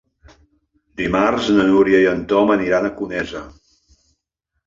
[1.01, 3.43] Dimarts na Núria i en Tom aniran a Conesa.